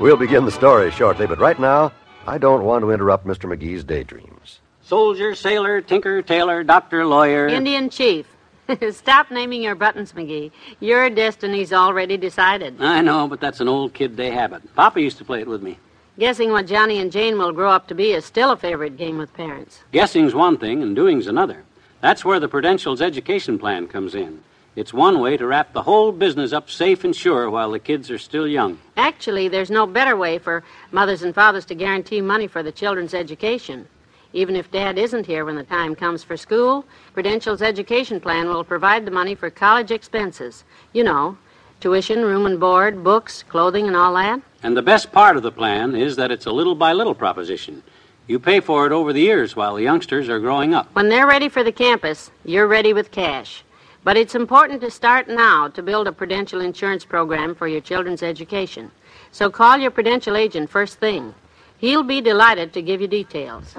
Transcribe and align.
We'll 0.00 0.16
begin 0.16 0.44
the 0.44 0.52
story 0.52 0.92
shortly, 0.92 1.26
but 1.26 1.40
right 1.40 1.58
now, 1.58 1.92
I 2.24 2.38
don't 2.38 2.62
want 2.62 2.82
to 2.82 2.92
interrupt 2.92 3.26
Mr. 3.26 3.52
McGee's 3.52 3.82
daydreams. 3.82 4.60
Soldier, 4.80 5.34
sailor, 5.34 5.80
tinker, 5.80 6.22
tailor, 6.22 6.62
doctor, 6.62 7.04
lawyer. 7.04 7.48
Indian 7.48 7.90
chief. 7.90 8.24
Stop 8.92 9.32
naming 9.32 9.60
your 9.60 9.74
buttons, 9.74 10.12
McGee. 10.12 10.52
Your 10.78 11.10
destiny's 11.10 11.72
already 11.72 12.16
decided. 12.16 12.80
I 12.80 13.00
know, 13.00 13.26
but 13.26 13.40
that's 13.40 13.60
an 13.60 13.66
old 13.66 13.92
kid 13.92 14.14
day 14.14 14.30
habit. 14.30 14.62
Papa 14.76 15.00
used 15.00 15.18
to 15.18 15.24
play 15.24 15.40
it 15.40 15.48
with 15.48 15.62
me. 15.62 15.78
Guessing 16.16 16.52
what 16.52 16.66
Johnny 16.66 17.00
and 17.00 17.10
Jane 17.10 17.36
will 17.36 17.52
grow 17.52 17.70
up 17.70 17.88
to 17.88 17.94
be 17.96 18.12
is 18.12 18.24
still 18.24 18.52
a 18.52 18.56
favorite 18.56 18.96
game 18.96 19.18
with 19.18 19.34
parents. 19.34 19.80
Guessing's 19.90 20.34
one 20.34 20.58
thing 20.58 20.80
and 20.80 20.94
doing's 20.94 21.26
another. 21.26 21.64
That's 22.00 22.24
where 22.24 22.38
the 22.38 22.48
Prudential's 22.48 23.02
education 23.02 23.58
plan 23.58 23.88
comes 23.88 24.14
in. 24.14 24.44
It's 24.78 24.94
one 24.94 25.18
way 25.18 25.36
to 25.36 25.44
wrap 25.44 25.72
the 25.72 25.82
whole 25.82 26.12
business 26.12 26.52
up 26.52 26.70
safe 26.70 27.02
and 27.02 27.14
sure 27.14 27.50
while 27.50 27.72
the 27.72 27.80
kids 27.80 28.12
are 28.12 28.16
still 28.18 28.46
young. 28.46 28.78
Actually, 28.96 29.48
there's 29.48 29.72
no 29.72 29.88
better 29.88 30.16
way 30.16 30.38
for 30.38 30.62
mothers 30.92 31.24
and 31.24 31.34
fathers 31.34 31.64
to 31.64 31.74
guarantee 31.74 32.20
money 32.20 32.46
for 32.46 32.62
the 32.62 32.70
children's 32.70 33.12
education. 33.12 33.88
Even 34.32 34.54
if 34.54 34.70
Dad 34.70 34.96
isn't 34.96 35.26
here 35.26 35.44
when 35.44 35.56
the 35.56 35.64
time 35.64 35.96
comes 35.96 36.22
for 36.22 36.36
school, 36.36 36.84
Prudential's 37.12 37.60
education 37.60 38.20
plan 38.20 38.46
will 38.46 38.62
provide 38.62 39.04
the 39.04 39.10
money 39.10 39.34
for 39.34 39.50
college 39.50 39.90
expenses. 39.90 40.62
You 40.92 41.02
know, 41.02 41.36
tuition, 41.80 42.22
room 42.22 42.46
and 42.46 42.60
board, 42.60 43.02
books, 43.02 43.42
clothing, 43.48 43.88
and 43.88 43.96
all 43.96 44.14
that. 44.14 44.40
And 44.62 44.76
the 44.76 44.82
best 44.82 45.10
part 45.10 45.36
of 45.36 45.42
the 45.42 45.50
plan 45.50 45.96
is 45.96 46.14
that 46.14 46.30
it's 46.30 46.46
a 46.46 46.52
little 46.52 46.76
by 46.76 46.92
little 46.92 47.16
proposition. 47.16 47.82
You 48.28 48.38
pay 48.38 48.60
for 48.60 48.86
it 48.86 48.92
over 48.92 49.12
the 49.12 49.22
years 49.22 49.56
while 49.56 49.74
the 49.74 49.82
youngsters 49.82 50.28
are 50.28 50.38
growing 50.38 50.72
up. 50.72 50.88
When 50.94 51.08
they're 51.08 51.26
ready 51.26 51.48
for 51.48 51.64
the 51.64 51.72
campus, 51.72 52.30
you're 52.44 52.68
ready 52.68 52.92
with 52.92 53.10
cash. 53.10 53.64
But 54.04 54.16
it's 54.16 54.34
important 54.34 54.80
to 54.82 54.90
start 54.90 55.28
now 55.28 55.68
to 55.68 55.82
build 55.82 56.06
a 56.06 56.12
Prudential 56.12 56.60
insurance 56.60 57.04
program 57.04 57.54
for 57.54 57.66
your 57.68 57.80
children's 57.80 58.22
education. 58.22 58.90
So 59.32 59.50
call 59.50 59.78
your 59.78 59.90
Prudential 59.90 60.36
agent 60.36 60.70
first 60.70 60.98
thing. 60.98 61.34
He'll 61.78 62.02
be 62.02 62.20
delighted 62.20 62.72
to 62.72 62.82
give 62.82 63.00
you 63.00 63.08
details. 63.08 63.74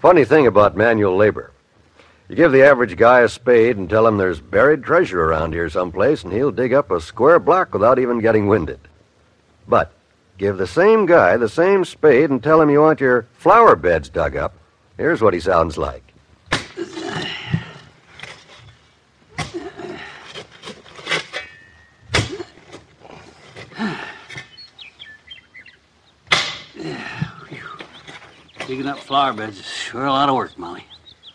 Funny 0.00 0.24
thing 0.24 0.46
about 0.46 0.76
manual 0.76 1.16
labor. 1.16 1.52
You 2.28 2.36
give 2.36 2.52
the 2.52 2.62
average 2.62 2.96
guy 2.96 3.20
a 3.20 3.28
spade 3.28 3.76
and 3.76 3.88
tell 3.90 4.06
him 4.06 4.16
there's 4.16 4.40
buried 4.40 4.82
treasure 4.84 5.22
around 5.22 5.52
here 5.52 5.68
someplace, 5.68 6.24
and 6.24 6.32
he'll 6.32 6.52
dig 6.52 6.72
up 6.72 6.90
a 6.90 7.00
square 7.00 7.38
block 7.38 7.72
without 7.72 7.98
even 7.98 8.20
getting 8.20 8.46
winded. 8.46 8.80
But 9.66 9.92
give 10.40 10.56
the 10.56 10.66
same 10.66 11.04
guy 11.04 11.36
the 11.36 11.50
same 11.50 11.84
spade 11.84 12.30
and 12.30 12.42
tell 12.42 12.62
him 12.62 12.70
you 12.70 12.80
want 12.80 12.98
your 12.98 13.26
flower 13.34 13.76
beds 13.76 14.08
dug 14.08 14.36
up. 14.36 14.54
Here's 14.96 15.20
what 15.20 15.34
he 15.34 15.40
sounds 15.40 15.76
like. 15.76 16.02
Digging 28.66 28.86
up 28.86 28.98
flower 29.00 29.34
beds 29.34 29.58
is 29.58 29.66
sure 29.66 30.06
a 30.06 30.10
lot 30.10 30.30
of 30.30 30.36
work, 30.36 30.56
Molly. 30.56 30.86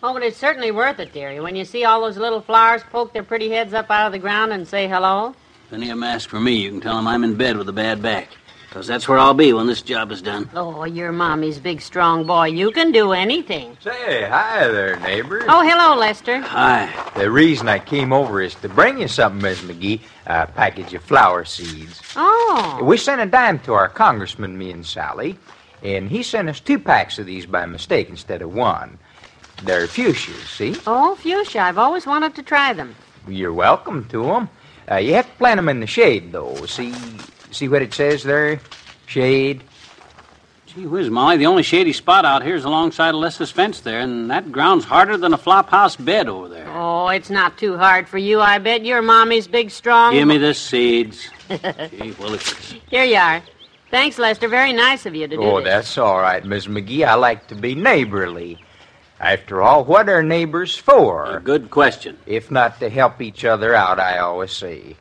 Oh, 0.02 0.14
but 0.14 0.24
it's 0.24 0.38
certainly 0.38 0.72
worth 0.72 1.00
it, 1.00 1.14
dearie. 1.14 1.40
When 1.40 1.56
you 1.56 1.64
see 1.64 1.84
all 1.84 2.02
those 2.02 2.18
little 2.18 2.42
flowers 2.42 2.82
poke 2.92 3.14
their 3.14 3.24
pretty 3.24 3.52
heads 3.52 3.76
up 3.76 3.92
out 3.92 4.08
of 4.08 4.14
the 4.14 4.20
ground 4.20 4.52
and 4.52 4.68
say 4.68 4.88
hello. 4.88 5.36
If 5.68 5.74
any 5.74 5.92
of 5.92 5.98
them 5.98 6.04
ask 6.04 6.28
for 6.28 6.40
me, 6.40 6.56
you 6.56 6.72
can 6.72 6.82
tell 6.82 6.96
them 6.96 7.08
I'm 7.08 7.24
in 7.24 7.36
bed 7.36 7.56
with 7.58 7.70
a 7.70 7.74
bad 7.74 8.02
back. 8.02 8.30
Because 8.76 8.88
that's 8.88 9.08
where 9.08 9.18
I'll 9.18 9.34
be 9.34 9.54
when 9.54 9.68
this 9.68 9.82
job 9.82 10.12
is 10.12 10.22
done. 10.22 10.50
Oh, 10.54 10.84
you're 10.84 11.14
Mommy's 11.14 11.60
big, 11.60 11.80
strong 11.80 12.28
boy. 12.28 12.48
You 12.48 12.72
can 12.72 12.92
do 12.92 13.14
anything. 13.14 13.78
Say, 13.80 14.28
hi 14.28 14.68
there, 14.68 15.00
neighbor. 15.00 15.46
Oh, 15.48 15.66
hello, 15.66 15.96
Lester. 15.96 16.42
Hi. 16.42 16.94
The 17.16 17.32
reason 17.32 17.70
I 17.70 17.80
came 17.80 18.12
over 18.12 18.42
is 18.42 18.54
to 18.56 18.68
bring 18.68 19.00
you 19.00 19.08
something, 19.08 19.42
Miss 19.42 19.62
McGee. 19.62 20.02
A 20.26 20.48
package 20.48 20.94
of 20.94 21.04
flower 21.04 21.46
seeds. 21.46 22.02
Oh. 22.18 22.82
We 22.84 22.98
sent 22.98 23.22
a 23.22 23.26
dime 23.26 23.60
to 23.60 23.72
our 23.72 23.88
congressman, 23.88 24.58
me 24.58 24.72
and 24.72 24.86
Sally, 24.86 25.38
and 25.82 26.10
he 26.10 26.22
sent 26.22 26.50
us 26.50 26.60
two 26.60 26.78
packs 26.78 27.18
of 27.18 27.28
these 27.28 27.46
by 27.46 27.66
mistake 27.66 28.10
instead 28.10 28.42
of 28.42 28.54
one. 28.54 29.00
They're 29.64 29.88
fuchsias, 29.88 30.50
see? 30.50 30.76
Oh, 30.86 31.16
fuchsia. 31.16 31.62
I've 31.62 31.78
always 31.78 32.06
wanted 32.06 32.36
to 32.36 32.44
try 32.44 32.74
them. 32.74 32.94
You're 33.26 33.54
welcome 33.54 34.04
to 34.10 34.24
them. 34.24 34.50
Uh, 34.92 34.98
you 34.98 35.14
have 35.14 35.28
to 35.28 35.38
plant 35.38 35.60
them 35.60 35.70
in 35.70 35.80
the 35.80 35.88
shade, 35.88 36.34
though. 36.34 36.54
See, 36.66 36.94
see 37.56 37.68
what 37.68 37.82
it 37.82 37.94
says 37.94 38.24
there? 38.24 38.60
Shade. 39.06 39.64
Gee 40.68 40.86
whiz, 40.88 41.10
Molly, 41.10 41.38
the 41.38 41.46
only 41.46 41.64
shady 41.64 41.94
spot 41.94 42.26
out 42.26 42.44
here 42.44 42.56
is 42.56 42.66
alongside 42.66 43.14
Alyssa's 43.14 43.52
fence 43.52 43.80
there, 43.82 44.02
and 44.02 44.30
that 44.30 44.52
ground's 44.52 44.84
harder 44.84 45.16
than 45.16 45.34
a 45.34 45.38
flop 45.38 45.70
house 45.70 45.96
bed 45.96 46.28
over 46.28 46.50
there. 46.50 46.68
Oh, 46.76 47.08
it's 47.08 47.30
not 47.30 47.58
too 47.58 47.78
hard 47.78 48.10
for 48.10 48.18
you, 48.18 48.42
I 48.42 48.58
bet. 48.58 48.84
You're 48.84 49.02
Mommy's 49.02 49.48
big, 49.48 49.72
strong. 49.72 50.14
Give 50.14 50.28
me 50.28 50.38
the 50.38 50.54
seeds. 50.54 51.30
Gee 51.50 51.56
willikers. 51.58 52.80
Here 52.90 53.06
you 53.06 53.16
are. 53.16 53.42
Thanks, 53.92 54.18
Lester. 54.18 54.50
Very 54.50 54.74
nice 54.74 55.06
of 55.06 55.16
you 55.16 55.28
to 55.28 55.36
do 55.38 55.42
Oh, 55.42 55.58
this. 55.62 55.66
that's 55.66 55.98
all 55.98 56.20
right, 56.20 56.44
Miss 56.44 56.68
McGee. 56.68 57.08
I 57.08 57.14
like 57.14 57.48
to 57.48 57.56
be 57.56 57.74
neighborly. 57.76 58.58
After 59.18 59.62
all, 59.62 59.86
what 59.86 60.10
are 60.10 60.22
neighbors 60.22 60.76
for? 60.76 61.38
A 61.38 61.40
good 61.40 61.70
question. 61.72 62.18
if 62.26 62.52
not 62.52 62.80
to 62.82 62.90
help 62.90 63.22
each 63.22 63.46
other 63.46 63.74
out, 63.74 63.98
I 63.98 64.18
always 64.18 64.52
say. 64.52 64.98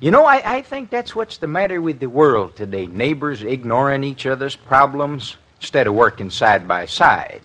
You 0.00 0.10
know, 0.10 0.24
I, 0.24 0.56
I 0.56 0.62
think 0.62 0.88
that's 0.88 1.14
what's 1.14 1.36
the 1.36 1.46
matter 1.46 1.82
with 1.82 2.00
the 2.00 2.08
world 2.08 2.56
today. 2.56 2.86
Neighbors 2.86 3.42
ignoring 3.42 4.02
each 4.02 4.24
other's 4.24 4.56
problems 4.56 5.36
instead 5.60 5.86
of 5.86 5.92
working 5.92 6.30
side 6.30 6.66
by 6.66 6.86
side, 6.86 7.42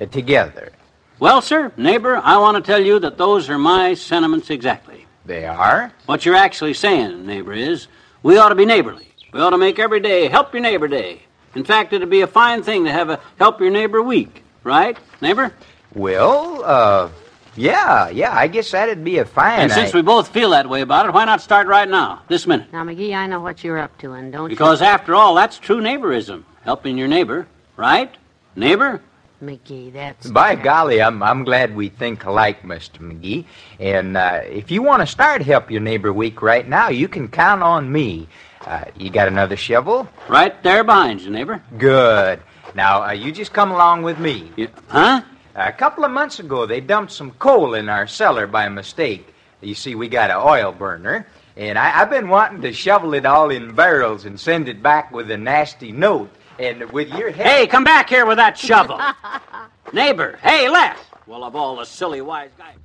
uh, 0.00 0.06
together. 0.06 0.72
Well, 1.20 1.42
sir, 1.42 1.72
neighbor, 1.76 2.16
I 2.16 2.38
want 2.38 2.56
to 2.56 2.62
tell 2.62 2.82
you 2.82 2.98
that 3.00 3.18
those 3.18 3.50
are 3.50 3.58
my 3.58 3.92
sentiments 3.92 4.48
exactly. 4.48 5.06
They 5.26 5.44
are. 5.44 5.92
What 6.06 6.24
you're 6.24 6.36
actually 6.36 6.72
saying, 6.72 7.26
neighbor, 7.26 7.52
is 7.52 7.86
we 8.22 8.38
ought 8.38 8.48
to 8.48 8.54
be 8.54 8.64
neighborly. 8.64 9.08
We 9.32 9.40
ought 9.42 9.50
to 9.50 9.58
make 9.58 9.78
every 9.78 10.00
day 10.00 10.28
help 10.28 10.54
your 10.54 10.62
neighbor 10.62 10.88
day. 10.88 11.20
In 11.54 11.64
fact, 11.64 11.92
it'd 11.92 12.08
be 12.08 12.22
a 12.22 12.26
fine 12.26 12.62
thing 12.62 12.84
to 12.84 12.92
have 12.92 13.10
a 13.10 13.20
help 13.38 13.60
your 13.60 13.70
neighbor 13.70 14.00
week, 14.00 14.42
right, 14.62 14.96
neighbor? 15.20 15.52
Well, 15.94 16.64
uh, 16.64 17.10
yeah, 17.56 18.08
yeah, 18.08 18.36
I 18.36 18.46
guess 18.46 18.70
that'd 18.70 19.04
be 19.04 19.18
a 19.18 19.24
fine. 19.24 19.60
And 19.60 19.72
since 19.72 19.94
I- 19.94 19.98
we 19.98 20.02
both 20.02 20.28
feel 20.28 20.50
that 20.50 20.68
way 20.68 20.80
about 20.80 21.06
it, 21.06 21.12
why 21.12 21.24
not 21.24 21.40
start 21.40 21.66
right 21.66 21.88
now, 21.88 22.22
this 22.28 22.46
minute? 22.46 22.72
Now, 22.72 22.84
McGee, 22.84 23.14
I 23.14 23.26
know 23.26 23.40
what 23.40 23.62
you're 23.64 23.78
up 23.78 23.96
to, 23.98 24.12
and 24.12 24.32
don't 24.32 24.48
Because 24.48 24.82
after 24.82 25.14
all, 25.14 25.34
that's 25.34 25.58
true 25.58 25.80
neighborism, 25.80 26.44
helping 26.62 26.98
your 26.98 27.08
neighbor, 27.08 27.46
right? 27.76 28.14
Neighbor? 28.56 29.00
McGee, 29.42 29.92
that's... 29.92 30.30
By 30.30 30.54
golly, 30.54 31.02
I'm, 31.02 31.22
I'm 31.22 31.44
glad 31.44 31.74
we 31.74 31.88
think 31.88 32.24
alike, 32.24 32.62
Mr. 32.62 32.98
McGee. 33.00 33.44
And 33.78 34.16
uh, 34.16 34.40
if 34.44 34.70
you 34.70 34.82
want 34.82 35.02
to 35.02 35.06
start 35.06 35.42
Help 35.42 35.70
Your 35.70 35.80
Neighbor 35.80 36.12
Week 36.12 36.40
right 36.40 36.66
now, 36.66 36.88
you 36.88 37.08
can 37.08 37.28
count 37.28 37.62
on 37.62 37.90
me. 37.90 38.28
Uh, 38.64 38.84
you 38.96 39.10
got 39.10 39.28
another 39.28 39.56
shovel? 39.56 40.08
Right 40.28 40.62
there 40.62 40.84
behind 40.84 41.20
you, 41.20 41.30
neighbor. 41.30 41.62
Good. 41.76 42.40
Now, 42.74 43.02
uh, 43.02 43.12
you 43.12 43.32
just 43.32 43.52
come 43.52 43.70
along 43.70 44.02
with 44.02 44.18
me. 44.18 44.50
You, 44.56 44.68
huh? 44.88 45.22
A 45.56 45.72
couple 45.72 46.04
of 46.04 46.10
months 46.10 46.40
ago, 46.40 46.66
they 46.66 46.80
dumped 46.80 47.12
some 47.12 47.30
coal 47.32 47.74
in 47.74 47.88
our 47.88 48.08
cellar 48.08 48.48
by 48.48 48.68
mistake. 48.68 49.32
You 49.60 49.74
see, 49.74 49.94
we 49.94 50.08
got 50.08 50.30
an 50.30 50.36
oil 50.36 50.72
burner, 50.72 51.28
and 51.56 51.78
I, 51.78 52.00
I've 52.00 52.10
been 52.10 52.28
wanting 52.28 52.60
to 52.62 52.72
shovel 52.72 53.14
it 53.14 53.24
all 53.24 53.50
in 53.50 53.72
barrels 53.72 54.24
and 54.24 54.38
send 54.38 54.68
it 54.68 54.82
back 54.82 55.12
with 55.12 55.30
a 55.30 55.36
nasty 55.36 55.92
note. 55.92 56.30
And 56.58 56.90
with 56.92 57.08
your 57.08 57.30
help. 57.30 57.48
Hey, 57.48 57.66
come 57.66 57.82
back 57.84 58.08
here 58.08 58.26
with 58.26 58.36
that 58.36 58.56
shovel. 58.58 59.00
neighbor, 59.92 60.38
hey, 60.42 60.68
Les. 60.68 60.96
Well, 61.26 61.44
of 61.44 61.56
all 61.56 61.76
the 61.76 61.84
silly 61.84 62.20
wise 62.20 62.50
guys. 62.58 62.76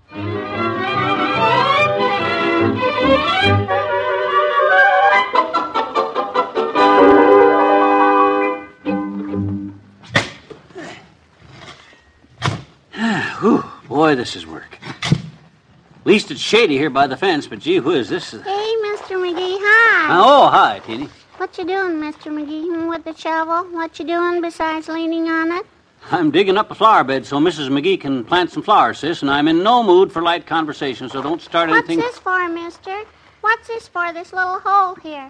Boy, 14.10 14.16
this 14.16 14.36
is 14.36 14.48
work. 14.48 14.80
At 14.82 16.06
least 16.06 16.32
it's 16.32 16.42
shady 16.42 16.78
here 16.78 16.90
by 16.90 17.06
the 17.06 17.16
fence, 17.16 17.46
but 17.46 17.60
gee 17.60 17.80
whiz, 17.80 18.10
this 18.10 18.34
is. 18.34 18.42
Hey, 18.42 18.74
Mr. 18.86 19.18
McGee, 19.18 19.58
hi. 19.62 20.12
Uh, 20.12 20.24
oh, 20.26 20.50
hi, 20.50 20.80
Teeny. 20.80 21.08
What 21.38 21.56
you 21.60 21.66
doing, 21.66 22.02
Mr. 22.02 22.32
McGee, 22.32 22.90
with 22.90 23.04
the 23.04 23.14
shovel? 23.14 23.66
What 23.72 24.00
you 24.00 24.06
doing 24.06 24.42
besides 24.42 24.88
leaning 24.88 25.30
on 25.30 25.52
it? 25.52 25.66
I'm 26.10 26.32
digging 26.32 26.58
up 26.58 26.72
a 26.72 26.76
flower 26.76 27.04
bed 27.04 27.26
so 27.26 27.38
Mrs. 27.38 27.70
McGee 27.70 28.02
can 28.02 28.24
plant 28.24 28.52
some 28.52 28.64
flowers, 28.64 28.98
sis, 28.98 29.22
and 29.22 29.30
I'm 29.30 29.48
in 29.48 29.62
no 29.62 29.84
mood 29.84 30.12
for 30.12 30.24
light 30.24 30.48
conversation, 30.48 31.08
so 31.08 31.22
don't 31.22 31.42
start 31.42 31.70
What's 31.70 31.88
anything. 31.88 32.00
What's 32.00 32.16
this 32.16 32.24
for, 32.24 32.50
mister? 32.50 33.04
What's 33.42 33.68
this 33.68 33.88
for, 33.88 34.12
this 34.12 34.34
little 34.34 34.60
hole 34.60 34.96
here? 34.96 35.30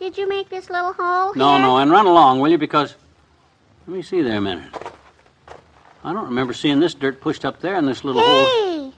Did 0.00 0.18
you 0.18 0.28
make 0.28 0.48
this 0.48 0.70
little 0.70 0.92
hole 0.92 1.34
No, 1.36 1.52
here? 1.52 1.62
no, 1.62 1.76
and 1.78 1.92
run 1.92 2.06
along, 2.06 2.40
will 2.40 2.50
you? 2.50 2.58
Because. 2.58 2.96
Let 3.86 3.96
me 3.96 4.02
see 4.02 4.22
there 4.22 4.38
a 4.38 4.40
minute. 4.40 4.74
I 6.08 6.14
don't 6.14 6.24
remember 6.24 6.54
seeing 6.54 6.80
this 6.80 6.94
dirt 6.94 7.20
pushed 7.20 7.44
up 7.44 7.60
there 7.60 7.76
in 7.76 7.84
this 7.84 8.02
little 8.02 8.22
hole. 8.24 8.46
Hey, 8.46 8.92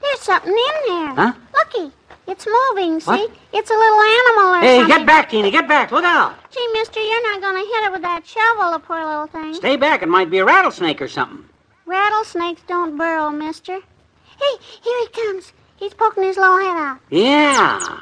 there's 0.00 0.20
something 0.20 0.52
in 0.52 0.86
there. 0.86 1.08
Huh? 1.16 1.32
Looky, 1.52 1.92
it's 2.28 2.46
moving, 2.46 3.00
see? 3.00 3.10
What? 3.10 3.30
It's 3.52 3.68
a 3.68 3.74
little 3.74 4.00
animal 4.00 4.54
or 4.54 4.60
Hey, 4.60 4.78
something. 4.78 4.96
get 4.98 5.04
back, 5.04 5.28
Teeny, 5.28 5.50
get 5.50 5.66
back. 5.66 5.90
Look 5.90 6.04
out. 6.04 6.36
Gee, 6.52 6.68
mister, 6.72 7.00
you're 7.00 7.32
not 7.32 7.40
going 7.40 7.54
to 7.60 7.68
hit 7.68 7.84
it 7.86 7.90
with 7.90 8.02
that 8.02 8.24
shovel, 8.24 8.70
the 8.70 8.78
poor 8.78 9.04
little 9.04 9.26
thing. 9.26 9.54
Stay 9.54 9.74
back. 9.74 10.02
It 10.02 10.08
might 10.08 10.30
be 10.30 10.38
a 10.38 10.44
rattlesnake 10.44 11.02
or 11.02 11.08
something. 11.08 11.44
Rattlesnakes 11.84 12.62
don't 12.68 12.96
burrow, 12.96 13.30
mister. 13.30 13.72
Hey, 13.74 14.56
here 14.84 15.00
he 15.00 15.08
comes. 15.08 15.52
He's 15.78 15.94
poking 15.94 16.22
his 16.22 16.36
little 16.36 16.58
head 16.58 16.76
out. 16.76 17.00
Yeah. 17.10 17.98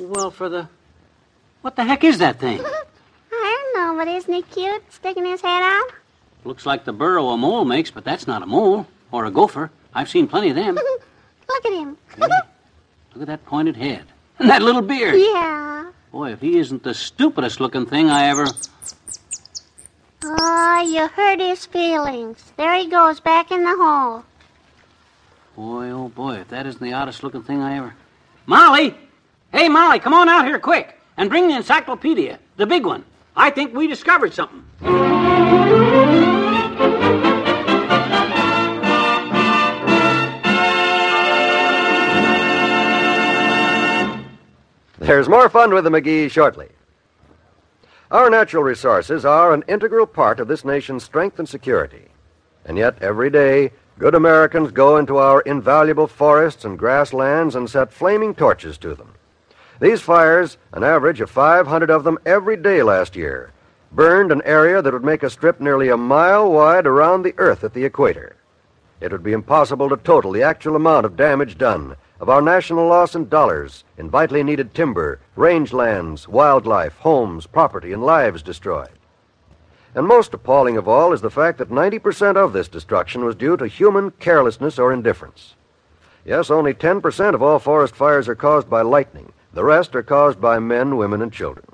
Well, 0.00 0.30
for 0.30 0.48
the. 0.48 0.68
What 1.62 1.74
the 1.74 1.82
heck 1.82 2.04
is 2.04 2.18
that 2.18 2.38
thing? 2.38 2.60
I 3.32 3.72
don't 3.74 3.96
know, 3.96 4.04
but 4.04 4.06
isn't 4.06 4.32
he 4.32 4.42
cute, 4.42 4.84
sticking 4.92 5.24
his 5.24 5.40
head 5.40 5.60
out? 5.64 5.90
Looks 6.44 6.66
like 6.66 6.84
the 6.84 6.92
burrow 6.92 7.28
a 7.30 7.36
mole 7.36 7.64
makes, 7.64 7.90
but 7.90 8.04
that's 8.04 8.26
not 8.26 8.42
a 8.42 8.46
mole 8.46 8.86
or 9.10 9.24
a 9.24 9.30
gopher. 9.30 9.70
I've 9.94 10.10
seen 10.10 10.26
plenty 10.26 10.50
of 10.50 10.56
them. 10.56 10.74
Look 11.48 11.66
at 11.66 11.72
him. 11.72 11.96
Look 12.18 12.30
at 13.22 13.26
that 13.26 13.44
pointed 13.46 13.76
head 13.76 14.04
and 14.38 14.50
that 14.50 14.62
little 14.62 14.82
beard. 14.82 15.14
yeah. 15.16 15.90
Boy, 16.12 16.32
if 16.32 16.40
he 16.40 16.58
isn't 16.58 16.82
the 16.84 16.94
stupidest 16.94 17.60
looking 17.60 17.86
thing 17.86 18.08
I 18.08 18.26
ever. 18.28 18.46
Oh, 20.22 20.80
you 20.86 21.08
hurt 21.08 21.40
his 21.40 21.66
feelings. 21.66 22.52
There 22.56 22.74
he 22.76 22.86
goes, 22.86 23.18
back 23.20 23.50
in 23.50 23.64
the 23.64 23.76
hole. 23.76 24.24
Boy, 25.56 25.90
oh 25.90 26.08
boy, 26.08 26.36
if 26.36 26.48
that 26.48 26.66
isn't 26.66 26.80
the 26.82 26.92
oddest 26.92 27.22
looking 27.22 27.42
thing 27.42 27.60
I 27.60 27.78
ever. 27.78 27.94
Molly! 28.46 28.96
Hey, 29.52 29.68
Molly, 29.68 29.98
come 29.98 30.14
on 30.14 30.28
out 30.28 30.46
here 30.46 30.58
quick 30.58 31.00
and 31.16 31.30
bring 31.30 31.48
the 31.48 31.56
encyclopedia, 31.56 32.38
the 32.56 32.66
big 32.66 32.86
one. 32.86 33.04
I 33.36 33.50
think 33.50 33.74
we 33.74 33.86
discovered 33.86 34.32
something. 34.32 34.64
There's 45.04 45.28
more 45.28 45.50
fun 45.50 45.74
with 45.74 45.84
the 45.84 45.90
McGee 45.90 46.30
shortly. 46.30 46.68
Our 48.10 48.30
natural 48.30 48.62
resources 48.62 49.26
are 49.26 49.52
an 49.52 49.62
integral 49.68 50.06
part 50.06 50.40
of 50.40 50.48
this 50.48 50.64
nation's 50.64 51.04
strength 51.04 51.38
and 51.38 51.46
security. 51.46 52.06
And 52.64 52.78
yet, 52.78 53.02
every 53.02 53.28
day, 53.28 53.72
good 53.98 54.14
Americans 54.14 54.72
go 54.72 54.96
into 54.96 55.18
our 55.18 55.42
invaluable 55.42 56.06
forests 56.06 56.64
and 56.64 56.78
grasslands 56.78 57.54
and 57.54 57.68
set 57.68 57.92
flaming 57.92 58.34
torches 58.34 58.78
to 58.78 58.94
them. 58.94 59.12
These 59.78 60.00
fires, 60.00 60.56
an 60.72 60.84
average 60.84 61.20
of 61.20 61.30
500 61.30 61.90
of 61.90 62.02
them 62.04 62.18
every 62.24 62.56
day 62.56 62.82
last 62.82 63.14
year, 63.14 63.52
burned 63.92 64.32
an 64.32 64.40
area 64.46 64.80
that 64.80 64.94
would 64.94 65.04
make 65.04 65.22
a 65.22 65.28
strip 65.28 65.60
nearly 65.60 65.90
a 65.90 65.98
mile 65.98 66.50
wide 66.50 66.86
around 66.86 67.24
the 67.24 67.34
Earth 67.36 67.62
at 67.62 67.74
the 67.74 67.84
equator. 67.84 68.36
It 69.04 69.12
would 69.12 69.22
be 69.22 69.34
impossible 69.34 69.90
to 69.90 69.98
total 69.98 70.32
the 70.32 70.42
actual 70.42 70.76
amount 70.76 71.04
of 71.04 71.14
damage 71.14 71.58
done, 71.58 71.94
of 72.20 72.30
our 72.30 72.40
national 72.40 72.86
loss 72.88 73.14
in 73.14 73.28
dollars, 73.28 73.84
in 73.98 74.08
vitally 74.08 74.42
needed 74.42 74.72
timber, 74.72 75.20
rangelands, 75.36 76.26
wildlife, 76.26 76.96
homes, 76.96 77.46
property, 77.46 77.92
and 77.92 78.02
lives 78.02 78.42
destroyed. 78.42 78.88
And 79.94 80.06
most 80.06 80.32
appalling 80.32 80.78
of 80.78 80.88
all 80.88 81.12
is 81.12 81.20
the 81.20 81.28
fact 81.28 81.58
that 81.58 81.68
90% 81.68 82.36
of 82.36 82.54
this 82.54 82.66
destruction 82.66 83.26
was 83.26 83.36
due 83.36 83.58
to 83.58 83.66
human 83.66 84.10
carelessness 84.12 84.78
or 84.78 84.90
indifference. 84.90 85.52
Yes, 86.24 86.50
only 86.50 86.72
10% 86.72 87.34
of 87.34 87.42
all 87.42 87.58
forest 87.58 87.94
fires 87.94 88.26
are 88.26 88.34
caused 88.34 88.70
by 88.70 88.80
lightning. 88.80 89.34
The 89.52 89.64
rest 89.64 89.94
are 89.94 90.02
caused 90.02 90.40
by 90.40 90.60
men, 90.60 90.96
women, 90.96 91.20
and 91.20 91.30
children. 91.30 91.66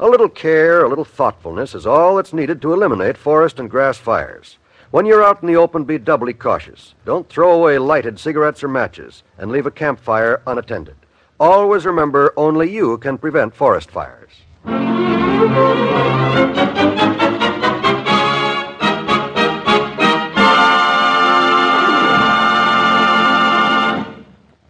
A 0.00 0.08
little 0.08 0.28
care, 0.28 0.84
a 0.84 0.88
little 0.88 1.04
thoughtfulness 1.04 1.76
is 1.76 1.86
all 1.86 2.16
that's 2.16 2.32
needed 2.32 2.60
to 2.62 2.72
eliminate 2.72 3.16
forest 3.16 3.60
and 3.60 3.70
grass 3.70 3.96
fires. 3.96 4.58
When 4.90 5.04
you're 5.04 5.22
out 5.22 5.42
in 5.42 5.48
the 5.48 5.56
open, 5.56 5.84
be 5.84 5.98
doubly 5.98 6.32
cautious. 6.32 6.94
Don't 7.04 7.28
throw 7.28 7.52
away 7.52 7.76
lighted 7.76 8.18
cigarettes 8.18 8.64
or 8.64 8.68
matches 8.68 9.22
and 9.36 9.50
leave 9.50 9.66
a 9.66 9.70
campfire 9.70 10.40
unattended. 10.46 10.96
Always 11.38 11.84
remember 11.84 12.32
only 12.38 12.72
you 12.72 12.96
can 12.96 13.18
prevent 13.18 13.54
forest 13.54 13.90
fires. 13.90 14.30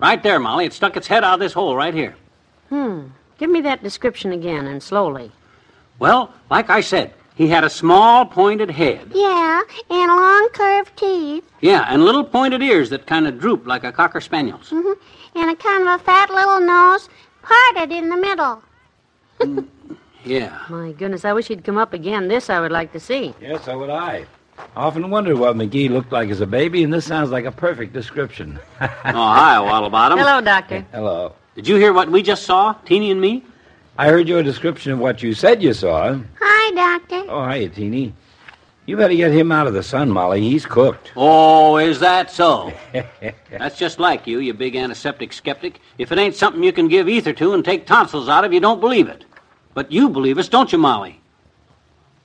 Right 0.00 0.22
there, 0.22 0.40
Molly. 0.40 0.66
It 0.66 0.72
stuck 0.72 0.96
its 0.96 1.06
head 1.06 1.22
out 1.22 1.34
of 1.34 1.40
this 1.40 1.52
hole 1.52 1.76
right 1.76 1.94
here. 1.94 2.16
Hmm. 2.70 3.06
Give 3.38 3.50
me 3.50 3.60
that 3.60 3.84
description 3.84 4.32
again 4.32 4.66
and 4.66 4.82
slowly. 4.82 5.30
Well, 6.00 6.34
like 6.50 6.70
I 6.70 6.80
said, 6.80 7.14
he 7.38 7.46
had 7.46 7.62
a 7.64 7.70
small 7.70 8.26
pointed 8.26 8.68
head. 8.70 9.12
Yeah, 9.14 9.62
and 9.88 10.08
long 10.08 10.48
curved 10.52 10.96
teeth, 10.96 11.44
Yeah, 11.60 11.86
and 11.88 12.04
little 12.04 12.24
pointed 12.24 12.62
ears 12.62 12.90
that 12.90 13.06
kind 13.06 13.26
of 13.28 13.38
drooped 13.38 13.66
like 13.66 13.84
a 13.84 13.92
cocker 13.92 14.20
spaniel's. 14.20 14.70
Mm-hmm. 14.70 15.38
and 15.38 15.50
a 15.50 15.54
kind 15.56 15.88
of 15.88 16.00
a 16.00 16.04
fat 16.04 16.30
little 16.30 16.60
nose 16.60 17.08
parted 17.42 17.92
in 17.92 18.08
the 18.10 18.16
middle. 18.16 18.60
Yeah. 20.24 20.58
My 20.68 20.90
goodness, 20.92 21.24
I 21.24 21.32
wish 21.32 21.46
he'd 21.46 21.64
come 21.64 21.78
up 21.78 21.92
again. 21.94 22.26
This 22.28 22.50
I 22.50 22.60
would 22.60 22.72
like 22.72 22.92
to 22.92 23.00
see. 23.00 23.34
Yes, 23.40 23.64
so 23.64 23.78
would 23.78 23.88
I. 23.88 24.26
Often 24.76 25.08
wondered 25.10 25.38
what 25.38 25.54
McGee 25.54 25.88
looked 25.88 26.10
like 26.10 26.28
as 26.30 26.40
a 26.40 26.46
baby, 26.46 26.82
and 26.82 26.92
this 26.92 27.06
sounds 27.06 27.30
like 27.30 27.44
a 27.44 27.52
perfect 27.52 27.92
description. 27.92 28.58
Oh, 28.80 28.86
hi, 29.32 29.60
Waddle 29.60 29.90
Bottom. 29.90 30.18
Hello, 30.18 30.40
Doctor. 30.40 30.84
Hello. 30.92 31.32
Did 31.54 31.66
you 31.68 31.76
hear 31.76 31.92
what 31.92 32.10
we 32.10 32.20
just 32.22 32.42
saw, 32.44 32.72
Teeny 32.84 33.10
and 33.12 33.20
me? 33.20 33.44
I 33.96 34.08
heard 34.08 34.28
your 34.28 34.42
description 34.42 34.92
of 34.92 34.98
what 34.98 35.22
you 35.22 35.34
said 35.34 35.62
you 35.62 35.72
saw. 35.72 36.18
Hi, 36.78 36.98
Doctor. 36.98 37.24
Oh, 37.28 37.48
hiya, 37.48 37.70
Teeny. 37.70 38.14
You 38.86 38.96
better 38.96 39.14
get 39.14 39.32
him 39.32 39.50
out 39.50 39.66
of 39.66 39.74
the 39.74 39.82
sun, 39.82 40.10
Molly. 40.10 40.40
He's 40.40 40.64
cooked. 40.64 41.10
Oh, 41.16 41.76
is 41.76 41.98
that 41.98 42.30
so? 42.30 42.72
That's 43.50 43.76
just 43.76 43.98
like 43.98 44.28
you, 44.28 44.38
you 44.38 44.54
big 44.54 44.76
antiseptic 44.76 45.32
skeptic. 45.32 45.80
If 45.98 46.12
it 46.12 46.18
ain't 46.18 46.36
something 46.36 46.62
you 46.62 46.72
can 46.72 46.86
give 46.86 47.08
ether 47.08 47.32
to 47.32 47.52
and 47.52 47.64
take 47.64 47.84
tonsils 47.84 48.28
out 48.28 48.44
of, 48.44 48.52
you 48.52 48.60
don't 48.60 48.80
believe 48.80 49.08
it. 49.08 49.24
But 49.74 49.90
you 49.90 50.08
believe 50.08 50.38
us, 50.38 50.48
don't 50.48 50.70
you, 50.70 50.78
Molly? 50.78 51.20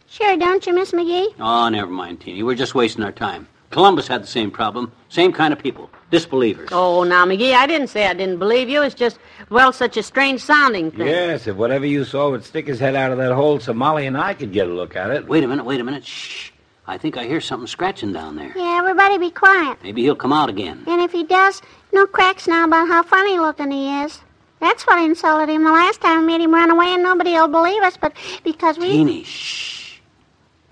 Sure, 0.07 0.37
don't 0.37 0.65
you, 0.67 0.75
Miss 0.75 0.91
McGee? 0.91 1.33
Oh, 1.39 1.67
never 1.69 1.91
mind, 1.91 2.21
Teeny. 2.21 2.43
We're 2.43 2.53
just 2.53 2.75
wasting 2.75 3.03
our 3.03 3.11
time. 3.11 3.47
Columbus 3.73 4.07
had 4.07 4.21
the 4.21 4.27
same 4.27 4.51
problem. 4.51 4.91
Same 5.09 5.33
kind 5.33 5.51
of 5.51 5.57
people. 5.57 5.89
Disbelievers. 6.11 6.69
Oh, 6.71 7.03
now, 7.03 7.25
McGee, 7.25 7.53
I 7.53 7.65
didn't 7.65 7.87
say 7.87 8.05
I 8.05 8.13
didn't 8.13 8.37
believe 8.37 8.69
you. 8.69 8.83
It's 8.83 8.93
just, 8.93 9.17
well, 9.49 9.73
such 9.73 9.97
a 9.97 10.03
strange 10.03 10.41
sounding 10.41 10.91
thing. 10.91 11.07
Yes, 11.07 11.47
if 11.47 11.55
whatever 11.55 11.85
you 11.87 12.05
saw 12.05 12.29
would 12.29 12.43
stick 12.43 12.67
his 12.67 12.79
head 12.79 12.95
out 12.95 13.11
of 13.11 13.17
that 13.17 13.31
hole 13.33 13.59
so 13.59 13.73
Molly 13.73 14.05
and 14.05 14.15
I 14.15 14.35
could 14.35 14.53
get 14.53 14.67
a 14.67 14.71
look 14.71 14.95
at 14.95 15.09
it. 15.09 15.27
Wait 15.27 15.43
a 15.43 15.47
minute, 15.47 15.65
wait 15.65 15.79
a 15.79 15.83
minute. 15.83 16.05
Shh. 16.05 16.51
I 16.85 16.99
think 16.99 17.17
I 17.17 17.23
hear 17.23 17.41
something 17.41 17.65
scratching 17.65 18.13
down 18.13 18.35
there. 18.35 18.53
Yeah, 18.55 18.77
everybody 18.77 19.17
be 19.17 19.31
quiet. 19.31 19.79
Maybe 19.81 20.03
he'll 20.03 20.15
come 20.15 20.33
out 20.33 20.49
again. 20.49 20.83
And 20.85 21.01
if 21.01 21.11
he 21.11 21.23
does, 21.23 21.61
no 21.93 22.05
cracks 22.05 22.47
now 22.47 22.65
about 22.65 22.87
how 22.87 23.01
funny 23.01 23.39
looking 23.39 23.71
he 23.71 24.01
is. 24.03 24.19
That's 24.59 24.83
what 24.83 25.01
insulted 25.01 25.49
him 25.49 25.63
the 25.63 25.71
last 25.71 25.99
time 25.99 26.21
we 26.21 26.27
made 26.27 26.41
him 26.41 26.53
run 26.53 26.69
away, 26.69 26.93
and 26.93 27.01
nobody 27.01 27.31
will 27.31 27.47
believe 27.47 27.81
us, 27.81 27.97
but 27.97 28.13
because 28.43 28.77
we. 28.77 28.91
Teeny, 28.91 29.23
shh. 29.23 29.99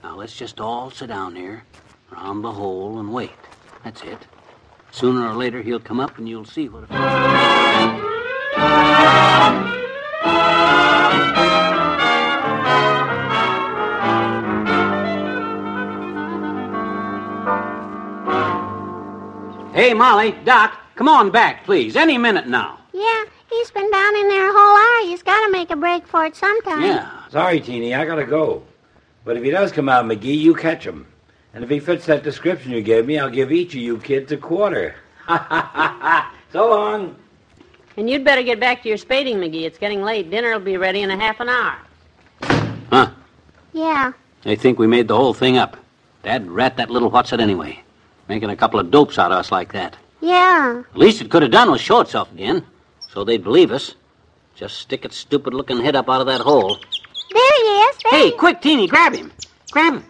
Now 0.03 0.17
let's 0.17 0.35
just 0.35 0.59
all 0.59 0.91
sit 0.91 1.07
down 1.07 1.35
here, 1.35 1.63
round 2.11 2.43
the 2.43 2.51
hole, 2.51 2.99
and 2.99 3.11
wait. 3.11 3.31
That's 3.83 4.01
it. 4.03 4.19
Sooner 4.91 5.27
or 5.27 5.33
later 5.33 5.61
he'll 5.61 5.79
come 5.79 5.99
up, 5.99 6.17
and 6.17 6.27
you'll 6.27 6.45
see 6.45 6.69
what. 6.69 6.89
Hey, 19.73 19.93
Molly, 19.93 20.33
Doc, 20.43 20.77
come 20.95 21.07
on 21.07 21.31
back, 21.31 21.63
please. 21.63 21.95
Any 21.95 22.17
minute 22.17 22.47
now. 22.47 22.77
Yeah, 22.93 23.23
he's 23.49 23.71
been 23.71 23.89
down 23.89 24.15
in 24.17 24.27
there 24.27 24.49
a 24.49 24.53
whole 24.53 24.77
hour. 24.77 25.09
He's 25.09 25.23
got 25.23 25.43
to 25.45 25.51
make 25.51 25.71
a 25.71 25.75
break 25.75 26.05
for 26.05 26.25
it 26.25 26.35
sometime. 26.35 26.83
Yeah. 26.83 27.09
Sorry, 27.29 27.59
Teeny, 27.59 27.95
I 27.95 28.05
gotta 28.05 28.25
go. 28.25 28.63
But 29.23 29.37
if 29.37 29.43
he 29.43 29.49
does 29.49 29.71
come 29.71 29.87
out, 29.87 30.05
McGee, 30.05 30.37
you 30.37 30.53
catch 30.53 30.83
him. 30.83 31.07
And 31.53 31.63
if 31.63 31.69
he 31.69 31.79
fits 31.79 32.05
that 32.05 32.23
description 32.23 32.71
you 32.71 32.81
gave 32.81 33.05
me, 33.05 33.19
I'll 33.19 33.29
give 33.29 33.51
each 33.51 33.73
of 33.75 33.81
you 33.81 33.97
kids 33.97 34.31
a 34.31 34.37
quarter. 34.37 34.95
so 35.27 36.69
long. 36.69 37.15
And 37.97 38.09
you'd 38.09 38.23
better 38.23 38.41
get 38.41 38.59
back 38.59 38.81
to 38.83 38.87
your 38.89 38.97
spading, 38.97 39.37
McGee. 39.37 39.63
It's 39.63 39.77
getting 39.77 40.01
late. 40.01 40.29
Dinner'll 40.29 40.59
be 40.61 40.77
ready 40.77 41.01
in 41.01 41.11
a 41.11 41.17
half 41.17 41.39
an 41.41 41.49
hour. 41.49 41.77
Huh? 42.89 43.11
Yeah. 43.73 44.13
They 44.43 44.55
think 44.55 44.79
we 44.79 44.87
made 44.87 45.07
the 45.07 45.15
whole 45.15 45.33
thing 45.33 45.57
up. 45.57 45.77
Dad 46.23 46.49
rat 46.49 46.77
that 46.77 46.89
little 46.89 47.09
what's 47.09 47.33
it 47.33 47.39
anyway. 47.39 47.81
Making 48.29 48.49
a 48.49 48.55
couple 48.55 48.79
of 48.79 48.91
dopes 48.91 49.19
out 49.19 49.31
of 49.31 49.37
us 49.39 49.51
like 49.51 49.73
that. 49.73 49.97
Yeah. 50.21 50.83
The 50.93 50.99
least 50.99 51.21
it 51.21 51.29
could 51.29 51.41
have 51.41 51.51
done 51.51 51.69
was 51.69 51.81
show 51.81 51.99
itself 51.99 52.31
again, 52.31 52.65
so 53.09 53.23
they'd 53.23 53.43
believe 53.43 53.71
us. 53.71 53.95
Just 54.55 54.77
stick 54.77 55.03
its 55.03 55.17
stupid 55.17 55.53
looking 55.53 55.81
head 55.81 55.95
up 55.95 56.09
out 56.09 56.21
of 56.21 56.27
that 56.27 56.41
hole. 56.41 56.77
There 57.33 57.55
he 57.55 57.61
is. 57.61 57.97
There 58.03 58.19
Hey, 58.19 58.25
he- 58.29 58.37
quick, 58.37 58.61
Teeny, 58.61 58.87
grab 58.87 59.13
him. 59.13 59.31
Grab 59.71 59.95
him. 59.95 60.03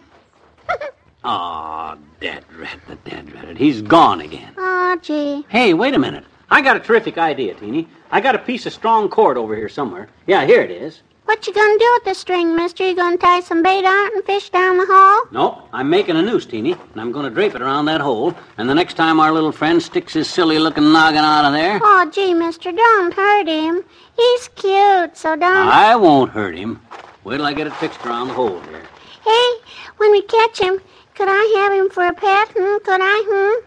Aw, 1.24 1.96
dead 2.20 2.44
rat, 2.58 2.78
the 2.88 2.96
dead 2.96 3.32
rat. 3.32 3.56
He's 3.56 3.80
gone 3.82 4.20
again. 4.20 4.52
Oh, 4.58 4.98
gee. 5.00 5.44
Hey, 5.48 5.72
wait 5.74 5.94
a 5.94 5.98
minute. 5.98 6.24
I 6.50 6.60
got 6.60 6.76
a 6.76 6.80
terrific 6.80 7.16
idea, 7.16 7.54
Teeny. 7.54 7.88
I 8.10 8.20
got 8.20 8.34
a 8.34 8.38
piece 8.38 8.66
of 8.66 8.72
strong 8.72 9.08
cord 9.08 9.36
over 9.38 9.54
here 9.54 9.68
somewhere. 9.68 10.08
Yeah, 10.26 10.44
here 10.44 10.60
it 10.62 10.70
is. 10.70 11.00
What 11.24 11.46
you 11.46 11.54
gonna 11.54 11.78
do 11.78 11.90
with 11.94 12.04
the 12.04 12.14
string, 12.14 12.56
mister? 12.56 12.84
You 12.84 12.96
gonna 12.96 13.16
tie 13.16 13.40
some 13.40 13.62
bait 13.62 13.84
on 13.84 14.06
it 14.08 14.14
and 14.14 14.24
fish 14.24 14.50
down 14.50 14.76
the 14.76 14.86
hole? 14.86 15.28
No, 15.30 15.68
I'm 15.72 15.88
making 15.88 16.16
a 16.16 16.22
noose, 16.22 16.44
Teeny, 16.44 16.72
and 16.72 17.00
I'm 17.00 17.12
going 17.12 17.24
to 17.24 17.30
drape 17.30 17.54
it 17.54 17.62
around 17.62 17.84
that 17.86 18.00
hole. 18.00 18.34
And 18.58 18.68
the 18.68 18.74
next 18.74 18.94
time 18.94 19.20
our 19.20 19.32
little 19.32 19.52
friend 19.52 19.80
sticks 19.80 20.12
his 20.14 20.28
silly 20.28 20.58
looking 20.58 20.92
noggin 20.92 21.20
out 21.24 21.44
of 21.46 21.52
there, 21.52 21.78
Oh, 21.82 22.10
gee, 22.12 22.34
mister, 22.34 22.72
don't 22.72 23.14
hurt 23.14 23.46
him. 23.46 23.82
He's 24.16 24.48
cute, 24.56 25.16
so 25.16 25.36
don't. 25.36 25.42
I 25.68 25.94
won't 25.96 26.32
hurt 26.32 26.56
him. 26.56 26.80
Wait 27.24 27.36
till 27.36 27.46
I 27.46 27.54
get 27.54 27.68
it 27.68 27.72
fixed 27.76 28.04
around 28.04 28.28
the 28.28 28.34
hole 28.34 28.60
here. 28.62 28.82
Hey, 29.24 29.52
when 29.98 30.10
we 30.10 30.22
catch 30.22 30.58
him, 30.60 30.80
could 31.14 31.28
I 31.28 31.62
have 31.62 31.72
him 31.72 31.90
for 31.90 32.06
a 32.06 32.12
pet? 32.12 32.48
Hmm? 32.56 32.78
Could 32.84 33.00
I? 33.02 33.22
Hmm? 33.26 33.64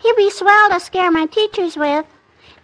He'd 0.00 0.16
be 0.16 0.30
swell 0.30 0.70
to 0.70 0.80
scare 0.80 1.10
my 1.10 1.26
teachers 1.26 1.76
with. 1.76 2.06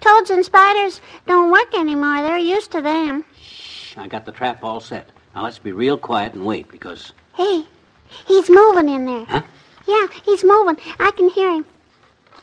Toads 0.01 0.31
and 0.31 0.45
spiders 0.45 1.01
don't 1.27 1.51
work 1.51 1.75
anymore. 1.75 2.23
They're 2.23 2.39
used 2.39 2.71
to 2.73 2.81
them. 2.81 3.25
Shh, 3.41 3.97
I 3.97 4.09
got 4.09 4.25
the 4.25 4.33
trap 4.33 4.65
all 4.65 4.81
set. 4.81 5.11
Now 5.35 5.45
let's 5.45 5.59
be 5.59 5.73
real 5.73 5.99
quiet 5.99 6.35
and 6.35 6.45
wait 6.45 6.69
because. 6.69 7.13
Hey, 7.35 7.65
he's 8.27 8.51
moving 8.51 8.89
in 8.89 9.05
there. 9.07 9.25
Huh? 9.27 9.43
Yeah, 9.87 10.07
he's 10.25 10.45
moving. 10.45 10.77
I 10.99 11.11
can 11.13 11.29
hear 11.31 11.51
him. 11.51 11.67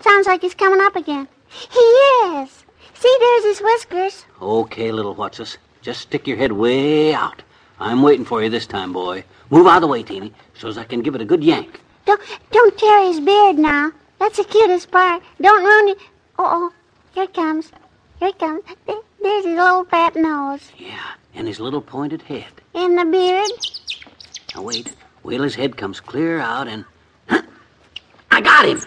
Sounds 0.02 0.28
like 0.28 0.42
he's 0.42 0.54
coming 0.54 0.82
up 0.82 0.96
again. 0.96 1.28
He 1.48 1.80
is. 1.80 2.66
See, 2.94 3.18
there's 3.20 3.44
his 3.44 3.62
whiskers. 3.62 4.26
Okay, 4.42 4.92
little 4.92 5.16
whatsus, 5.16 5.58
just 5.82 6.02
stick 6.02 6.28
your 6.28 6.38
head 6.38 6.52
way 6.52 7.14
out. 7.14 7.44
I'm 7.80 8.02
waiting 8.02 8.26
for 8.26 8.42
you 8.44 8.50
this 8.50 8.66
time, 8.66 8.92
boy. 8.94 9.24
Move 9.50 9.68
out 9.68 9.78
of 9.78 9.82
the 9.82 9.88
way, 9.88 10.04
Teeny, 10.04 10.34
so's 10.56 10.78
I 10.78 10.84
can 10.84 11.02
give 11.02 11.16
it 11.16 11.22
a 11.22 11.26
good 11.26 11.44
yank. 11.44 11.80
Don't 12.06 12.22
don't 12.52 12.78
tear 12.78 13.06
his 13.08 13.20
beard 13.20 13.58
now. 13.58 13.92
That's 14.20 14.38
the 14.38 14.44
cutest 14.46 14.90
part. 14.92 15.22
Don't 15.42 15.64
ruin 15.64 15.90
it. 15.90 15.98
Uh 16.40 16.44
oh, 16.46 16.74
here 17.14 17.24
it 17.26 17.34
comes. 17.34 17.72
Here 18.20 18.30
it 18.30 18.40
comes. 18.40 18.64
There's 18.86 19.46
his 19.46 19.56
little 19.56 19.84
fat 19.86 20.16
nose 20.16 20.72
Yeah, 20.78 21.04
and 21.36 21.48
his 21.48 21.60
little 21.60 21.82
pointed 21.82 22.22
head. 22.24 22.46
and 22.74 22.98
the 22.98 23.06
beard. 23.06 23.50
Now 24.56 24.62
wait, 24.64 24.96
wait 25.24 25.40
his 25.42 25.56
head 25.56 25.78
comes 25.78 26.00
clear 26.00 26.40
out 26.40 26.68
and. 26.68 26.86
Huh? 27.30 27.42
I 28.32 28.42
got 28.42 28.66
him! 28.66 28.82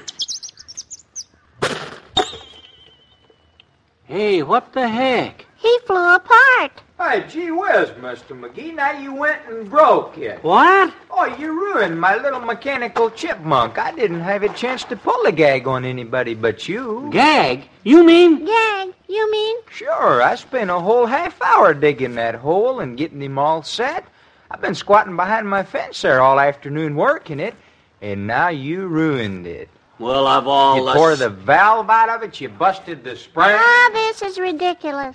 Hey, 4.04 4.42
what 4.42 4.73
the 4.73 4.88
heck? 4.88 5.47
He 5.60 5.78
flew 5.86 6.14
apart. 6.14 6.72
Hey, 6.98 7.26
gee 7.28 7.50
whiz, 7.50 7.90
Mr. 7.90 8.38
McGee. 8.38 8.74
Now 8.74 8.98
you 8.98 9.14
went 9.14 9.40
and 9.46 9.68
broke 9.68 10.16
it. 10.16 10.42
What? 10.42 10.94
Oh, 11.10 11.26
you 11.38 11.52
ruined 11.52 12.00
my 12.00 12.16
little 12.16 12.40
mechanical 12.40 13.10
chipmunk. 13.10 13.78
I 13.78 13.92
didn't 13.92 14.20
have 14.20 14.42
a 14.42 14.48
chance 14.54 14.84
to 14.84 14.96
pull 14.96 15.26
a 15.26 15.32
gag 15.32 15.66
on 15.66 15.84
anybody 15.84 16.34
but 16.34 16.66
you. 16.66 17.10
Gag? 17.12 17.68
You 17.84 18.04
mean? 18.04 18.46
Gag, 18.46 18.94
you 19.06 19.30
mean? 19.30 19.56
Sure, 19.70 20.22
I 20.22 20.34
spent 20.34 20.70
a 20.70 20.80
whole 20.80 21.04
half 21.04 21.40
hour 21.42 21.74
digging 21.74 22.14
that 22.14 22.36
hole 22.36 22.80
and 22.80 22.96
getting 22.96 23.20
him 23.20 23.38
all 23.38 23.62
set. 23.62 24.06
I've 24.50 24.62
been 24.62 24.74
squatting 24.74 25.16
behind 25.16 25.46
my 25.46 25.62
fence 25.62 26.00
there 26.00 26.22
all 26.22 26.40
afternoon 26.40 26.96
working 26.96 27.38
it, 27.38 27.54
and 28.00 28.26
now 28.26 28.48
you 28.48 28.86
ruined 28.86 29.46
it. 29.46 29.68
Well, 30.00 30.26
I've 30.26 30.47
all 30.47 30.76
you 30.78 30.92
tore 30.95 31.14
the 31.14 31.28
valve 31.28 31.90
out 31.90 32.09
of 32.09 32.23
it, 32.23 32.40
you 32.40 32.49
busted 32.49 33.04
the 33.04 33.14
spring. 33.14 33.50
Ah, 33.50 33.90
this 33.92 34.23
is 34.23 34.38
ridiculous. 34.38 35.14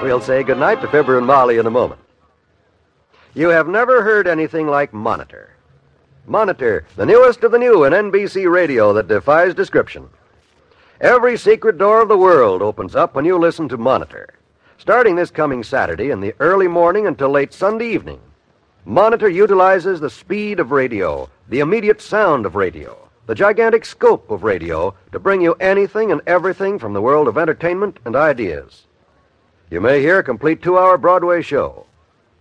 We'll 0.00 0.20
say 0.20 0.44
goodnight 0.44 0.80
to 0.82 0.88
Fibber 0.88 1.18
and 1.18 1.26
Molly 1.26 1.58
in 1.58 1.66
a 1.66 1.70
moment. 1.70 2.00
You 3.34 3.48
have 3.48 3.66
never 3.66 4.04
heard 4.04 4.28
anything 4.28 4.68
like 4.68 4.94
Monitor. 4.94 5.56
Monitor, 6.28 6.86
the 6.94 7.06
newest 7.06 7.42
of 7.42 7.50
the 7.50 7.58
new 7.58 7.82
in 7.82 7.92
NBC 7.92 8.48
radio 8.48 8.92
that 8.92 9.08
defies 9.08 9.52
description. 9.52 10.08
Every 11.00 11.36
secret 11.36 11.76
door 11.76 12.00
of 12.00 12.08
the 12.08 12.16
world 12.16 12.62
opens 12.62 12.94
up 12.94 13.16
when 13.16 13.24
you 13.24 13.36
listen 13.36 13.68
to 13.70 13.76
Monitor. 13.76 14.28
Starting 14.78 15.16
this 15.16 15.30
coming 15.30 15.62
Saturday 15.62 16.10
in 16.10 16.20
the 16.20 16.34
early 16.40 16.68
morning 16.68 17.06
until 17.06 17.30
late 17.30 17.54
Sunday 17.54 17.88
evening, 17.88 18.20
Monitor 18.84 19.28
utilizes 19.28 20.00
the 20.00 20.10
speed 20.10 20.60
of 20.60 20.72
radio, 20.72 21.30
the 21.48 21.60
immediate 21.60 22.02
sound 22.02 22.44
of 22.44 22.54
radio, 22.54 23.08
the 23.26 23.34
gigantic 23.34 23.84
scope 23.84 24.30
of 24.30 24.42
radio 24.42 24.94
to 25.12 25.18
bring 25.18 25.40
you 25.40 25.54
anything 25.54 26.12
and 26.12 26.20
everything 26.26 26.78
from 26.78 26.92
the 26.92 27.00
world 27.00 27.28
of 27.28 27.38
entertainment 27.38 27.98
and 28.04 28.14
ideas. 28.14 28.84
You 29.70 29.80
may 29.80 30.00
hear 30.00 30.18
a 30.18 30.24
complete 30.24 30.60
two 30.60 30.76
hour 30.76 30.98
Broadway 30.98 31.40
show, 31.40 31.86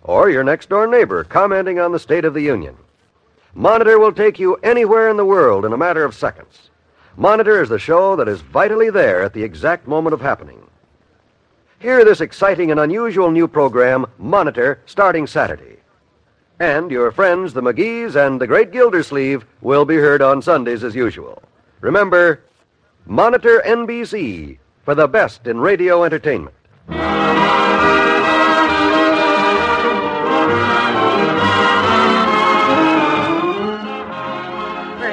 or 0.02 0.30
your 0.30 0.44
next 0.44 0.68
door 0.68 0.86
neighbor 0.88 1.24
commenting 1.24 1.80
on 1.80 1.94
the 1.94 2.00
State 2.00 2.26
of 2.26 2.34
the 2.34 2.42
Union. 2.42 2.76
Monitor 3.54 4.00
will 4.00 4.12
take 4.12 4.40
you 4.40 4.56
anywhere 4.64 5.08
in 5.08 5.16
the 5.16 5.26
world 5.26 5.64
in 5.64 5.72
a 5.72 5.78
matter 5.78 6.04
of 6.04 6.16
seconds. 6.16 6.72
Monitor 7.16 7.62
is 7.62 7.70
the 7.70 7.80
show 7.80 8.16
that 8.16 8.28
is 8.28 8.42
vitally 8.42 8.90
there 8.90 9.22
at 9.22 9.34
the 9.34 9.44
exact 9.44 9.88
moment 9.88 10.14
of 10.14 10.20
happening. 10.20 10.63
Hear 11.84 12.06
this 12.06 12.22
exciting 12.22 12.72
and 12.72 12.80
unusual 12.80 13.30
new 13.30 13.46
program, 13.46 14.06
Monitor, 14.18 14.80
starting 14.86 15.28
Saturday. 15.28 15.80
And 16.58 16.90
your 16.90 17.12
friends, 17.12 17.52
the 17.52 17.60
McGees 17.60 18.16
and 18.16 18.40
the 18.40 18.48
Great 18.48 18.72
Gildersleeve, 18.72 19.46
will 19.60 19.84
be 19.84 19.98
heard 19.98 20.22
on 20.22 20.42
Sundays 20.42 20.86
as 20.86 20.96
usual. 20.96 21.44
Remember, 21.82 22.42
Monitor 23.06 23.62
NBC 23.66 24.60
for 24.86 24.96
the 24.96 25.10
best 25.10 25.46
in 25.46 25.60
radio 25.60 26.06
entertainment. 26.06 26.56
For 26.88 26.94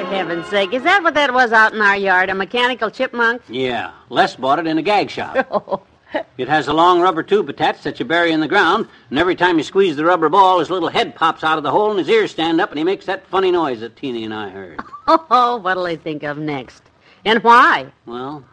heaven's 0.07 0.47
sake, 0.47 0.71
is 0.71 0.83
that 0.83 1.03
what 1.03 1.15
that 1.15 1.33
was 1.33 1.51
out 1.51 1.73
in 1.73 1.81
our 1.81 1.97
yard? 1.97 2.29
A 2.29 2.33
mechanical 2.33 2.89
chipmunk? 2.89 3.41
Yeah, 3.49 3.91
Les 4.07 4.37
bought 4.37 4.59
it 4.59 4.67
in 4.67 4.77
a 4.77 4.81
gag 4.81 5.09
shop. 5.09 5.85
It 6.37 6.49
has 6.49 6.67
a 6.67 6.73
long 6.73 7.01
rubber 7.01 7.23
tube 7.23 7.49
attached 7.49 7.83
that 7.83 7.99
you 7.99 8.05
bury 8.05 8.31
in 8.31 8.39
the 8.41 8.47
ground, 8.47 8.87
and 9.09 9.19
every 9.19 9.35
time 9.35 9.57
you 9.57 9.63
squeeze 9.63 9.95
the 9.95 10.03
rubber 10.05 10.27
ball, 10.27 10.59
his 10.59 10.69
little 10.69 10.89
head 10.89 11.15
pops 11.15 11.43
out 11.43 11.57
of 11.57 11.63
the 11.63 11.71
hole 11.71 11.89
and 11.89 11.99
his 11.99 12.09
ears 12.09 12.31
stand 12.31 12.59
up, 12.59 12.69
and 12.69 12.77
he 12.77 12.83
makes 12.83 13.05
that 13.05 13.27
funny 13.27 13.51
noise 13.51 13.79
that 13.81 13.95
Teeny 13.95 14.25
and 14.25 14.33
I 14.33 14.49
heard. 14.49 14.79
Oh, 15.07 15.57
what'll 15.57 15.83
they 15.83 15.97
think 15.97 16.23
of 16.23 16.37
next? 16.37 16.83
And 17.25 17.43
why? 17.43 17.91
Well, 18.05 18.45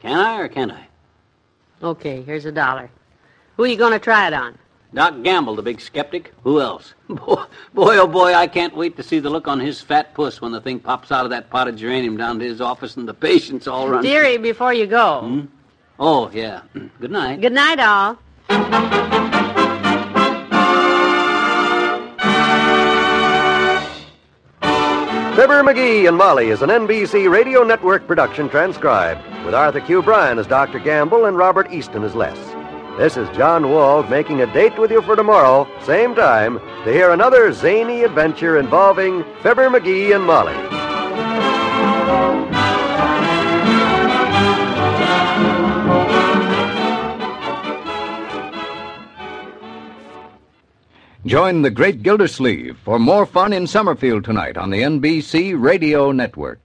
can 0.00 0.18
I 0.18 0.40
or 0.40 0.48
can't 0.48 0.72
I? 0.72 0.88
Okay, 1.82 2.22
here's 2.22 2.46
a 2.46 2.52
dollar. 2.52 2.90
Who 3.56 3.64
are 3.64 3.68
you 3.68 3.76
going 3.76 3.92
to 3.92 3.98
try 4.00 4.26
it 4.26 4.32
on? 4.32 4.58
Doc 4.92 5.22
Gamble, 5.22 5.54
the 5.54 5.62
big 5.62 5.80
skeptic. 5.80 6.32
Who 6.42 6.60
else? 6.60 6.94
Boy, 7.08 7.44
boy, 7.74 7.96
oh 7.98 8.06
boy, 8.06 8.34
I 8.34 8.46
can't 8.46 8.76
wait 8.76 8.96
to 8.96 9.02
see 9.02 9.18
the 9.18 9.30
look 9.30 9.46
on 9.46 9.60
his 9.60 9.80
fat 9.80 10.14
puss 10.14 10.40
when 10.40 10.52
the 10.52 10.60
thing 10.60 10.80
pops 10.80 11.12
out 11.12 11.24
of 11.24 11.30
that 11.30 11.50
pot 11.50 11.68
of 11.68 11.76
geranium 11.76 12.16
down 12.16 12.38
to 12.38 12.44
his 12.44 12.60
office 12.60 12.96
and 12.96 13.06
the 13.06 13.14
patients 13.14 13.66
all 13.68 13.88
run. 13.88 14.02
Dearie, 14.02 14.38
before 14.38 14.72
you 14.72 14.86
go. 14.86 15.20
Hmm? 15.20 15.40
Oh, 15.98 16.30
yeah. 16.32 16.62
Good 17.00 17.10
night. 17.10 17.40
Good 17.40 17.52
night, 17.52 17.78
all. 17.78 18.18
Fibber 25.34 25.64
McGee 25.64 26.06
and 26.06 26.16
Molly 26.16 26.50
is 26.50 26.62
an 26.62 26.70
NBC 26.70 27.30
Radio 27.30 27.64
Network 27.64 28.06
production 28.06 28.48
transcribed, 28.48 29.20
with 29.44 29.54
Arthur 29.54 29.80
Q. 29.80 30.00
Bryan 30.00 30.38
as 30.38 30.46
Dr. 30.46 30.78
Gamble 30.78 31.24
and 31.24 31.36
Robert 31.36 31.72
Easton 31.72 32.04
as 32.04 32.14
Les. 32.14 32.38
This 32.98 33.16
is 33.16 33.28
John 33.36 33.70
Wald 33.70 34.08
making 34.08 34.40
a 34.40 34.52
date 34.52 34.78
with 34.78 34.92
you 34.92 35.02
for 35.02 35.16
tomorrow, 35.16 35.68
same 35.82 36.14
time, 36.14 36.60
to 36.84 36.92
hear 36.92 37.10
another 37.10 37.52
zany 37.52 38.04
adventure 38.04 38.58
involving 38.58 39.24
Fibber 39.42 39.68
McGee 39.68 40.14
and 40.14 40.24
Molly. 40.24 40.73
Join 51.26 51.62
the 51.62 51.70
great 51.70 52.02
Gildersleeve 52.02 52.76
for 52.84 52.98
more 52.98 53.24
fun 53.24 53.54
in 53.54 53.66
Summerfield 53.66 54.24
tonight 54.24 54.58
on 54.58 54.68
the 54.68 54.82
NBC 54.82 55.58
Radio 55.58 56.12
Network. 56.12 56.60